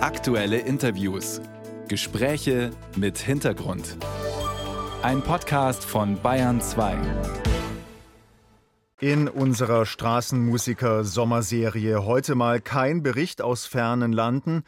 Aktuelle 0.00 0.60
Interviews. 0.60 1.40
Gespräche 1.88 2.70
mit 2.94 3.18
Hintergrund. 3.18 3.96
Ein 5.02 5.22
Podcast 5.22 5.84
von 5.84 6.22
Bayern 6.22 6.60
2. 6.60 6.96
In 9.00 9.26
unserer 9.26 9.86
Straßenmusiker-Sommerserie 9.86 12.04
heute 12.04 12.36
mal 12.36 12.60
kein 12.60 13.02
Bericht 13.02 13.42
aus 13.42 13.66
fernen 13.66 14.12
Landen, 14.12 14.62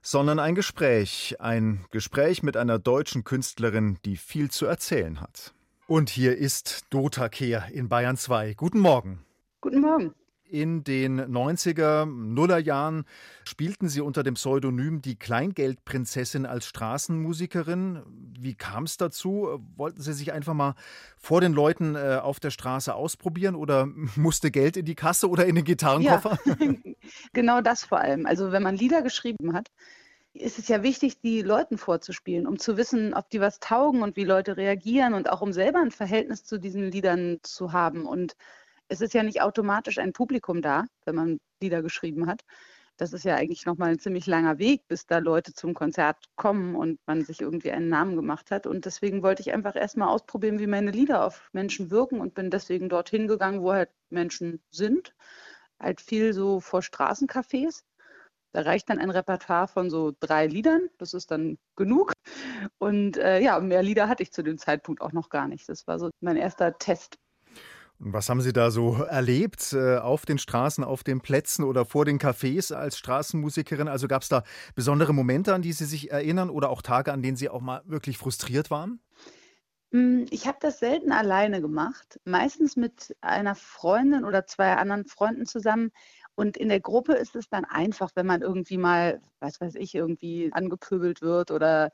sondern 0.00 0.38
ein 0.38 0.54
Gespräch. 0.54 1.36
Ein 1.40 1.84
Gespräch 1.90 2.42
mit 2.42 2.56
einer 2.56 2.78
deutschen 2.78 3.22
Künstlerin, 3.22 3.98
die 4.06 4.16
viel 4.16 4.50
zu 4.50 4.64
erzählen 4.64 5.20
hat. 5.20 5.52
Und 5.88 6.08
hier 6.08 6.38
ist 6.38 6.86
Dota 6.88 7.28
Kehr 7.28 7.66
in 7.70 7.90
Bayern 7.90 8.16
2. 8.16 8.54
Guten 8.54 8.80
Morgen. 8.80 9.26
Guten 9.60 9.82
Morgen. 9.82 10.14
In 10.50 10.82
den 10.82 11.20
90er, 11.20 12.06
Nullerjahren 12.06 13.04
spielten 13.44 13.88
Sie 13.88 14.00
unter 14.00 14.24
dem 14.24 14.34
Pseudonym 14.34 15.00
die 15.00 15.14
Kleingeldprinzessin 15.14 16.44
als 16.44 16.66
Straßenmusikerin. 16.66 18.02
Wie 18.36 18.56
kam 18.56 18.82
es 18.82 18.96
dazu? 18.96 19.60
Wollten 19.76 20.02
Sie 20.02 20.12
sich 20.12 20.32
einfach 20.32 20.54
mal 20.54 20.74
vor 21.16 21.40
den 21.40 21.52
Leuten 21.52 21.94
äh, 21.94 22.18
auf 22.20 22.40
der 22.40 22.50
Straße 22.50 22.92
ausprobieren 22.92 23.54
oder 23.54 23.86
musste 24.16 24.50
Geld 24.50 24.76
in 24.76 24.86
die 24.86 24.96
Kasse 24.96 25.28
oder 25.28 25.46
in 25.46 25.54
den 25.54 25.64
Gitarrenkoffer? 25.64 26.36
Ja, 26.44 26.56
genau 27.32 27.60
das 27.60 27.84
vor 27.84 28.00
allem. 28.00 28.26
Also 28.26 28.50
wenn 28.50 28.64
man 28.64 28.74
Lieder 28.74 29.02
geschrieben 29.02 29.52
hat, 29.52 29.70
ist 30.32 30.58
es 30.58 30.66
ja 30.66 30.82
wichtig, 30.82 31.20
die 31.20 31.42
Leuten 31.42 31.78
vorzuspielen, 31.78 32.46
um 32.48 32.58
zu 32.58 32.76
wissen, 32.76 33.14
ob 33.14 33.30
die 33.30 33.40
was 33.40 33.60
taugen 33.60 34.02
und 34.02 34.16
wie 34.16 34.24
Leute 34.24 34.56
reagieren 34.56 35.14
und 35.14 35.30
auch 35.30 35.42
um 35.42 35.52
selber 35.52 35.80
ein 35.80 35.90
Verhältnis 35.92 36.44
zu 36.44 36.58
diesen 36.58 36.90
Liedern 36.90 37.38
zu 37.42 37.72
haben. 37.72 38.04
Und 38.06 38.36
es 38.90 39.00
ist 39.00 39.14
ja 39.14 39.22
nicht 39.22 39.40
automatisch 39.40 39.98
ein 39.98 40.12
Publikum 40.12 40.62
da, 40.62 40.84
wenn 41.04 41.14
man 41.14 41.40
Lieder 41.62 41.80
geschrieben 41.80 42.26
hat. 42.26 42.42
Das 42.96 43.14
ist 43.14 43.24
ja 43.24 43.36
eigentlich 43.36 43.64
nochmal 43.64 43.90
ein 43.90 43.98
ziemlich 43.98 44.26
langer 44.26 44.58
Weg, 44.58 44.86
bis 44.88 45.06
da 45.06 45.18
Leute 45.18 45.54
zum 45.54 45.72
Konzert 45.72 46.18
kommen 46.36 46.74
und 46.74 46.98
man 47.06 47.24
sich 47.24 47.40
irgendwie 47.40 47.70
einen 47.70 47.88
Namen 47.88 48.16
gemacht 48.16 48.50
hat. 48.50 48.66
Und 48.66 48.84
deswegen 48.84 49.22
wollte 49.22 49.40
ich 49.40 49.54
einfach 49.54 49.74
erstmal 49.74 50.08
ausprobieren, 50.08 50.58
wie 50.58 50.66
meine 50.66 50.90
Lieder 50.90 51.24
auf 51.24 51.48
Menschen 51.52 51.90
wirken 51.90 52.20
und 52.20 52.34
bin 52.34 52.50
deswegen 52.50 52.90
dorthin 52.90 53.26
gegangen, 53.26 53.62
wo 53.62 53.72
halt 53.72 53.90
Menschen 54.10 54.60
sind. 54.70 55.14
Halt 55.80 56.02
viel 56.02 56.34
so 56.34 56.60
vor 56.60 56.82
Straßencafés. 56.82 57.84
Da 58.52 58.62
reicht 58.62 58.90
dann 58.90 58.98
ein 58.98 59.10
Repertoire 59.10 59.68
von 59.68 59.88
so 59.88 60.12
drei 60.20 60.46
Liedern. 60.46 60.90
Das 60.98 61.14
ist 61.14 61.30
dann 61.30 61.58
genug. 61.76 62.12
Und 62.78 63.16
äh, 63.16 63.40
ja, 63.40 63.60
mehr 63.60 63.82
Lieder 63.82 64.08
hatte 64.08 64.24
ich 64.24 64.32
zu 64.32 64.42
dem 64.42 64.58
Zeitpunkt 64.58 65.00
auch 65.00 65.12
noch 65.12 65.30
gar 65.30 65.48
nicht. 65.48 65.68
Das 65.68 65.86
war 65.86 65.98
so 65.98 66.10
mein 66.20 66.36
erster 66.36 66.76
Test. 66.76 67.16
Was 68.02 68.30
haben 68.30 68.40
Sie 68.40 68.54
da 68.54 68.70
so 68.70 68.94
erlebt 68.94 69.74
äh, 69.74 69.98
auf 69.98 70.24
den 70.24 70.38
Straßen, 70.38 70.82
auf 70.84 71.04
den 71.04 71.20
Plätzen 71.20 71.64
oder 71.64 71.84
vor 71.84 72.06
den 72.06 72.18
Cafés 72.18 72.72
als 72.72 72.96
Straßenmusikerin? 72.96 73.88
Also 73.88 74.08
gab 74.08 74.22
es 74.22 74.30
da 74.30 74.42
besondere 74.74 75.12
Momente, 75.12 75.52
an 75.52 75.60
die 75.60 75.74
Sie 75.74 75.84
sich 75.84 76.10
erinnern 76.10 76.48
oder 76.48 76.70
auch 76.70 76.80
Tage, 76.80 77.12
an 77.12 77.20
denen 77.22 77.36
Sie 77.36 77.50
auch 77.50 77.60
mal 77.60 77.82
wirklich 77.84 78.16
frustriert 78.16 78.70
waren? 78.70 79.00
Hm, 79.92 80.26
ich 80.30 80.46
habe 80.46 80.58
das 80.60 80.78
selten 80.78 81.10
alleine 81.12 81.60
gemacht, 81.60 82.20
meistens 82.24 82.76
mit 82.76 83.16
einer 83.20 83.54
Freundin 83.56 84.24
oder 84.24 84.46
zwei 84.46 84.74
anderen 84.74 85.04
Freunden 85.04 85.46
zusammen. 85.46 85.90
Und 86.36 86.56
in 86.56 86.68
der 86.68 86.80
Gruppe 86.80 87.14
ist 87.14 87.34
es 87.34 87.48
dann 87.48 87.64
einfach, 87.64 88.10
wenn 88.14 88.26
man 88.26 88.40
irgendwie 88.42 88.78
mal, 88.78 89.20
was 89.40 89.60
weiß 89.60 89.74
ich, 89.74 89.94
irgendwie 89.94 90.50
angepöbelt 90.52 91.22
wird 91.22 91.50
oder 91.50 91.90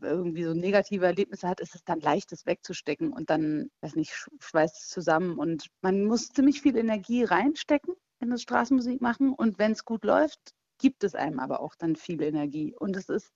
irgendwie 0.00 0.44
so 0.44 0.54
negative 0.54 1.06
Erlebnisse 1.06 1.48
hat, 1.48 1.60
ist 1.60 1.74
es 1.74 1.84
dann 1.84 2.00
leicht, 2.00 2.32
das 2.32 2.46
wegzustecken 2.46 3.12
und 3.12 3.30
dann, 3.30 3.70
weiß 3.80 3.96
nicht, 3.96 4.12
schweißt 4.40 4.76
es 4.76 4.88
zusammen. 4.88 5.38
Und 5.38 5.66
man 5.82 6.04
muss 6.04 6.28
ziemlich 6.28 6.60
viel 6.60 6.76
Energie 6.76 7.24
reinstecken 7.24 7.94
in 8.20 8.30
das 8.30 8.42
Straßenmusik 8.42 9.00
machen. 9.00 9.32
Und 9.32 9.58
wenn 9.58 9.72
es 9.72 9.84
gut 9.84 10.04
läuft, 10.04 10.54
gibt 10.78 11.04
es 11.04 11.14
einem 11.14 11.40
aber 11.40 11.60
auch 11.60 11.74
dann 11.74 11.96
viel 11.96 12.22
Energie. 12.22 12.74
Und 12.74 12.96
es 12.96 13.08
ist 13.08 13.32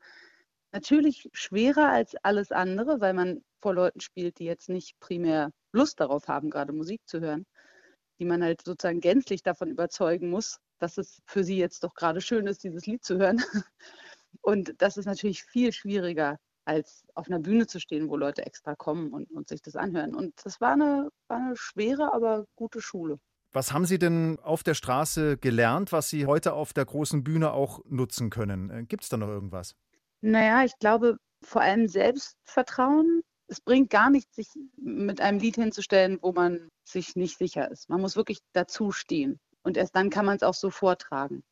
natürlich 0.72 1.28
schwerer 1.32 1.88
als 1.88 2.14
alles 2.22 2.52
andere, 2.52 3.00
weil 3.00 3.14
man 3.14 3.42
vor 3.60 3.74
Leuten 3.74 4.00
spielt, 4.00 4.38
die 4.38 4.44
jetzt 4.44 4.68
nicht 4.68 4.98
primär 5.00 5.50
Lust 5.72 6.00
darauf 6.00 6.28
haben, 6.28 6.50
gerade 6.50 6.72
Musik 6.72 7.00
zu 7.06 7.20
hören, 7.20 7.46
die 8.18 8.24
man 8.24 8.42
halt 8.42 8.62
sozusagen 8.64 9.00
gänzlich 9.00 9.42
davon 9.42 9.70
überzeugen 9.70 10.30
muss, 10.30 10.58
dass 10.78 10.98
es 10.98 11.20
für 11.26 11.44
sie 11.44 11.58
jetzt 11.58 11.84
doch 11.84 11.94
gerade 11.94 12.20
schön 12.20 12.46
ist, 12.46 12.64
dieses 12.64 12.86
Lied 12.86 13.04
zu 13.04 13.18
hören. 13.18 13.38
Und 14.42 14.74
das 14.78 14.96
ist 14.96 15.06
natürlich 15.06 15.42
viel 15.44 15.72
schwieriger 15.72 16.38
als 16.70 17.04
auf 17.16 17.26
einer 17.26 17.40
Bühne 17.40 17.66
zu 17.66 17.80
stehen, 17.80 18.08
wo 18.08 18.16
Leute 18.16 18.46
extra 18.46 18.76
kommen 18.76 19.12
und, 19.12 19.28
und 19.32 19.48
sich 19.48 19.60
das 19.60 19.74
anhören. 19.74 20.14
Und 20.14 20.34
das 20.44 20.60
war 20.60 20.74
eine, 20.74 21.10
war 21.26 21.38
eine 21.38 21.56
schwere, 21.56 22.14
aber 22.14 22.46
gute 22.54 22.80
Schule. 22.80 23.18
Was 23.52 23.72
haben 23.72 23.86
Sie 23.86 23.98
denn 23.98 24.38
auf 24.40 24.62
der 24.62 24.74
Straße 24.74 25.36
gelernt, 25.36 25.90
was 25.90 26.08
Sie 26.08 26.26
heute 26.26 26.52
auf 26.52 26.72
der 26.72 26.84
großen 26.84 27.24
Bühne 27.24 27.52
auch 27.52 27.80
nutzen 27.86 28.30
können? 28.30 28.70
Äh, 28.70 28.84
Gibt 28.84 29.02
es 29.02 29.08
da 29.08 29.16
noch 29.16 29.26
irgendwas? 29.26 29.74
Naja, 30.20 30.64
ich 30.64 30.78
glaube 30.78 31.16
vor 31.42 31.62
allem 31.62 31.88
Selbstvertrauen. 31.88 33.22
Es 33.48 33.60
bringt 33.60 33.90
gar 33.90 34.10
nichts, 34.10 34.36
sich 34.36 34.48
mit 34.76 35.20
einem 35.20 35.40
Lied 35.40 35.56
hinzustellen, 35.56 36.18
wo 36.22 36.30
man 36.30 36.68
sich 36.84 37.16
nicht 37.16 37.36
sicher 37.36 37.68
ist. 37.68 37.88
Man 37.88 38.00
muss 38.00 38.14
wirklich 38.14 38.38
dazu 38.52 38.92
stehen. 38.92 39.40
Und 39.64 39.76
erst 39.76 39.96
dann 39.96 40.08
kann 40.08 40.24
man 40.24 40.36
es 40.36 40.44
auch 40.44 40.54
so 40.54 40.70
vortragen. 40.70 41.42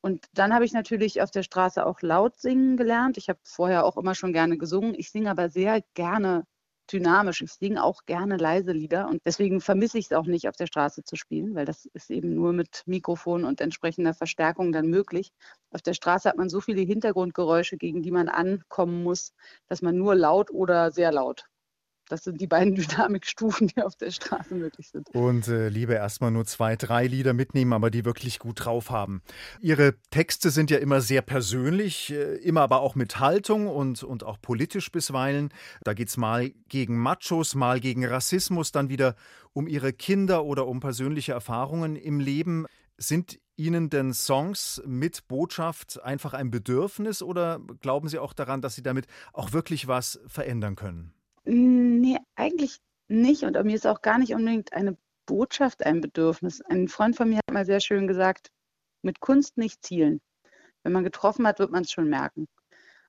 Und 0.00 0.26
dann 0.34 0.54
habe 0.54 0.64
ich 0.64 0.72
natürlich 0.72 1.22
auf 1.22 1.30
der 1.30 1.42
Straße 1.42 1.84
auch 1.84 2.02
laut 2.02 2.36
singen 2.36 2.76
gelernt. 2.76 3.16
Ich 3.18 3.28
habe 3.28 3.40
vorher 3.42 3.84
auch 3.84 3.96
immer 3.96 4.14
schon 4.14 4.32
gerne 4.32 4.58
gesungen. 4.58 4.94
Ich 4.94 5.10
singe 5.10 5.30
aber 5.30 5.48
sehr 5.50 5.82
gerne 5.94 6.44
dynamisch. 6.92 7.42
Ich 7.42 7.52
singe 7.52 7.82
auch 7.84 8.04
gerne 8.06 8.36
leise 8.36 8.72
Lieder 8.72 9.08
und 9.08 9.20
deswegen 9.24 9.60
vermisse 9.60 9.98
ich 9.98 10.06
es 10.06 10.12
auch 10.12 10.26
nicht, 10.26 10.48
auf 10.48 10.56
der 10.56 10.66
Straße 10.66 11.04
zu 11.04 11.16
spielen, 11.16 11.54
weil 11.54 11.66
das 11.66 11.86
ist 11.86 12.10
eben 12.10 12.34
nur 12.34 12.52
mit 12.52 12.82
Mikrofon 12.86 13.44
und 13.44 13.60
entsprechender 13.60 14.14
Verstärkung 14.14 14.72
dann 14.72 14.88
möglich. 14.88 15.32
Auf 15.70 15.82
der 15.82 15.94
Straße 15.94 16.28
hat 16.28 16.36
man 16.36 16.48
so 16.48 16.60
viele 16.60 16.82
Hintergrundgeräusche, 16.82 17.76
gegen 17.76 18.02
die 18.02 18.10
man 18.10 18.28
ankommen 18.28 19.02
muss, 19.02 19.34
dass 19.68 19.82
man 19.82 19.96
nur 19.96 20.14
laut 20.14 20.50
oder 20.50 20.90
sehr 20.90 21.12
laut 21.12 21.44
das 22.08 22.24
sind 22.24 22.40
die 22.40 22.46
beiden 22.46 22.74
Dynamikstufen, 22.76 23.68
die 23.68 23.82
auf 23.82 23.96
der 23.96 24.10
Straße 24.10 24.54
möglich 24.54 24.88
sind. 24.88 25.08
Und 25.14 25.48
äh, 25.48 25.68
lieber 25.68 25.94
erstmal 25.94 26.30
nur 26.30 26.44
zwei, 26.44 26.76
drei 26.76 27.06
Lieder 27.06 27.32
mitnehmen, 27.32 27.72
aber 27.72 27.90
die 27.90 28.04
wirklich 28.04 28.38
gut 28.38 28.64
drauf 28.64 28.90
haben. 28.90 29.22
Ihre 29.60 29.94
Texte 30.10 30.50
sind 30.50 30.70
ja 30.70 30.78
immer 30.78 31.00
sehr 31.00 31.22
persönlich, 31.22 32.12
äh, 32.12 32.36
immer 32.36 32.62
aber 32.62 32.80
auch 32.80 32.94
mit 32.94 33.20
Haltung 33.20 33.66
und, 33.66 34.02
und 34.02 34.24
auch 34.24 34.40
politisch 34.40 34.90
bisweilen. 34.90 35.50
Da 35.82 35.94
geht 35.94 36.08
es 36.08 36.16
mal 36.16 36.50
gegen 36.68 36.98
Machos, 36.98 37.54
mal 37.54 37.80
gegen 37.80 38.04
Rassismus, 38.04 38.72
dann 38.72 38.88
wieder 38.88 39.14
um 39.52 39.66
Ihre 39.66 39.92
Kinder 39.92 40.44
oder 40.44 40.66
um 40.66 40.80
persönliche 40.80 41.32
Erfahrungen 41.32 41.96
im 41.96 42.20
Leben. 42.20 42.66
Sind 42.96 43.38
Ihnen 43.56 43.90
denn 43.90 44.14
Songs 44.14 44.80
mit 44.86 45.26
Botschaft 45.26 46.00
einfach 46.02 46.32
ein 46.32 46.50
Bedürfnis 46.50 47.22
oder 47.22 47.60
glauben 47.80 48.08
Sie 48.08 48.18
auch 48.18 48.32
daran, 48.32 48.62
dass 48.62 48.76
Sie 48.76 48.82
damit 48.82 49.06
auch 49.32 49.52
wirklich 49.52 49.88
was 49.88 50.20
verändern 50.28 50.76
können? 50.76 51.12
Nee, 52.08 52.18
eigentlich 52.36 52.78
nicht. 53.08 53.42
Und 53.42 53.62
mir 53.64 53.74
ist 53.74 53.86
auch 53.86 54.00
gar 54.00 54.18
nicht 54.18 54.32
unbedingt 54.32 54.72
eine 54.72 54.96
Botschaft 55.26 55.84
ein 55.84 56.00
Bedürfnis. 56.00 56.62
Ein 56.62 56.88
Freund 56.88 57.16
von 57.16 57.28
mir 57.28 57.36
hat 57.36 57.52
mal 57.52 57.66
sehr 57.66 57.80
schön 57.80 58.06
gesagt, 58.06 58.48
mit 59.02 59.20
Kunst 59.20 59.58
nicht 59.58 59.84
zielen. 59.84 60.22
Wenn 60.82 60.92
man 60.92 61.04
getroffen 61.04 61.46
hat, 61.46 61.58
wird 61.58 61.70
man 61.70 61.82
es 61.82 61.92
schon 61.92 62.08
merken. 62.08 62.48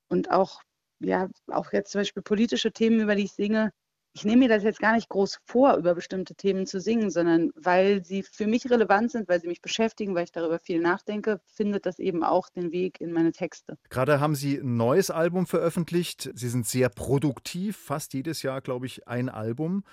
Und 0.10 0.32
auch, 0.32 0.64
ja, 1.00 1.30
auch 1.48 1.72
jetzt 1.72 1.92
zum 1.92 2.02
Beispiel 2.02 2.24
politische 2.24 2.74
Themen, 2.74 3.00
über 3.00 3.16
die 3.16 3.24
ich 3.24 3.32
singe, 3.32 3.72
ich 4.14 4.26
nehme 4.26 4.40
mir 4.40 4.50
das 4.50 4.64
jetzt 4.64 4.80
gar 4.80 4.94
nicht 4.94 5.10
groß 5.10 5.40
vor, 5.46 5.76
über 5.76 5.94
bestimmte 5.94 6.36
Themen 6.36 6.66
zu 6.66 6.80
singen, 6.80 7.12
sondern 7.12 7.52
weil 7.56 8.04
sie 8.04 8.24
für 8.24 8.48
mich 8.48 8.70
relevant 8.70 9.12
sind, 9.12 9.30
weil 9.30 9.40
sie 9.40 9.48
mich 9.48 9.62
beschäftigen, 9.62 10.16
weil 10.16 10.24
ich 10.24 10.32
darüber 10.32 10.60
viel 10.60 10.80
nachdenke, 10.82 11.40
findet 11.46 11.86
das 11.86 12.00
eben 12.00 12.24
auch 12.24 12.50
den 12.50 12.72
Weg 12.72 13.00
in 13.02 13.12
meine 13.12 13.32
Texte. 13.32 13.78
Gerade 13.90 14.20
haben 14.20 14.36
Sie 14.36 14.58
ein 14.58 14.78
neues 14.78 15.12
Album 15.12 15.46
veröffentlicht. 15.46 16.32
Sie 16.34 16.50
sind 16.50 16.66
sehr 16.66 16.90
produktiv, 16.90 17.78
fast 17.78 18.14
jedes 18.14 18.42
Jahr, 18.42 18.62
glaube 18.62 18.88
ich, 18.88 19.08
ein 19.08 19.30
Album. 19.30 19.84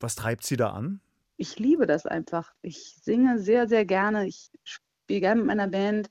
Was 0.00 0.16
treibt 0.16 0.44
Sie 0.44 0.56
da 0.56 0.70
an? 0.70 1.00
Ich 1.36 1.58
liebe 1.58 1.86
das 1.86 2.06
einfach. 2.06 2.52
Ich 2.62 2.96
singe 3.02 3.38
sehr, 3.38 3.68
sehr 3.68 3.84
gerne. 3.84 4.26
Ich 4.26 4.50
spiele 4.64 5.20
gerne 5.20 5.40
mit 5.40 5.46
meiner 5.46 5.68
Band. 5.68 6.10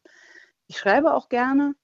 Ich 0.68 0.78
schreibe 0.78 1.14
auch 1.14 1.30
gerne. 1.30 1.76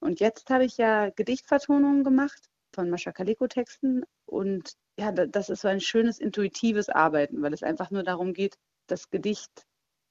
Und 0.00 0.20
jetzt 0.20 0.50
habe 0.50 0.64
ich 0.64 0.76
ja 0.78 1.10
Gedichtvertonungen 1.10 2.04
gemacht 2.04 2.50
von 2.76 2.90
Mascha 2.90 3.10
Kaliko 3.10 3.48
Texten 3.48 4.04
und 4.26 4.74
ja, 4.98 5.10
das 5.10 5.50
ist 5.50 5.62
so 5.62 5.68
ein 5.68 5.80
schönes 5.80 6.20
intuitives 6.20 6.88
Arbeiten, 6.88 7.42
weil 7.42 7.52
es 7.52 7.62
einfach 7.62 7.90
nur 7.90 8.04
darum 8.04 8.32
geht, 8.32 8.56
das 8.86 9.10
Gedicht 9.10 9.50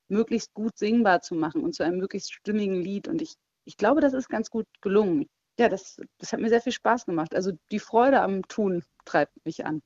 möglichst 0.10 0.54
gut 0.54 0.78
singbar 0.78 1.22
zu 1.22 1.36
machen 1.36 1.64
und 1.64 1.74
zu 1.74 1.84
einem 1.84 1.98
möglichst 1.98 2.34
stimmigen 2.34 2.76
Lied. 2.76 3.08
Und 3.08 3.22
ich, 3.22 3.36
ich 3.66 3.78
glaube, 3.78 4.02
das 4.02 4.14
ist 4.14 4.30
ganz 4.30 4.50
gut 4.50 4.66
gelungen. 4.82 5.28
Ja, 5.60 5.70
das, 5.70 5.98
das 6.20 6.34
hat 6.34 6.40
mir 6.40 6.50
sehr 6.50 6.62
viel 6.62 6.74
Spaß 6.74 7.06
gemacht. 7.06 7.34
Also 7.34 7.52
die 7.72 7.80
Freude 7.80 8.22
am 8.22 8.44
Tun 8.48 8.84
treibt 9.06 9.34
mich 9.46 9.66
an. 9.66 9.82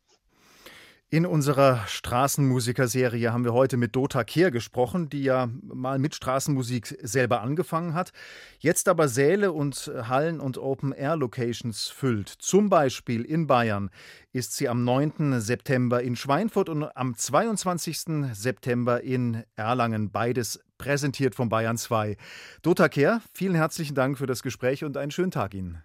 In 1.11 1.25
unserer 1.25 1.87
Straßenmusikerserie 1.87 3.33
haben 3.33 3.43
wir 3.43 3.53
heute 3.53 3.77
mit 3.77 3.95
Dota 3.95 4.23
Kehr 4.23 4.51
gesprochen, 4.51 5.09
die 5.09 5.23
ja 5.23 5.49
mal 5.63 5.97
mit 5.97 6.13
Straßenmusik 6.13 6.99
selber 7.01 7.41
angefangen 7.41 7.95
hat, 7.95 8.11
jetzt 8.59 8.87
aber 8.87 9.07
Säle 9.07 9.51
und 9.51 9.91
Hallen 10.07 10.39
und 10.39 10.59
Open-Air-Locations 10.59 11.87
füllt. 11.87 12.29
Zum 12.29 12.69
Beispiel 12.69 13.23
in 13.23 13.47
Bayern 13.47 13.89
ist 14.33 14.55
sie 14.55 14.69
am 14.69 14.83
9. 14.83 15.41
September 15.41 16.03
in 16.03 16.15
Schweinfurt 16.15 16.69
und 16.69 16.83
am 16.95 17.15
22. 17.15 18.31
September 18.33 19.01
in 19.01 19.43
Erlangen. 19.55 20.11
Beides 20.11 20.63
präsentiert 20.77 21.33
von 21.33 21.49
Bayern 21.49 21.79
2. 21.79 22.17
Dota 22.61 22.87
Kehr, 22.87 23.23
vielen 23.33 23.55
herzlichen 23.55 23.95
Dank 23.95 24.19
für 24.19 24.27
das 24.27 24.43
Gespräch 24.43 24.83
und 24.83 24.95
einen 24.95 25.09
schönen 25.09 25.31
Tag 25.31 25.55
Ihnen. 25.55 25.83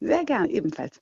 Sehr 0.00 0.24
gern, 0.24 0.48
ebenfalls. 0.48 0.98